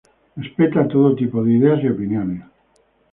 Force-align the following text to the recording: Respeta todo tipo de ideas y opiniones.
Respeta 0.43 0.87
todo 0.93 1.15
tipo 1.15 1.43
de 1.43 1.51
ideas 1.53 1.83
y 1.83 1.89
opiniones. 1.89 2.41